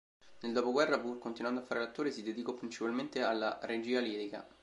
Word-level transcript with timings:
Nel 0.39 0.51
dopoguerra, 0.51 0.99
pur 0.99 1.19
continuando 1.19 1.59
a 1.59 1.63
fare 1.63 1.79
l'attore, 1.79 2.09
si 2.09 2.23
dedicò 2.23 2.55
principalmente 2.55 3.21
alla 3.21 3.59
regia 3.61 3.99
lirica. 3.99 4.43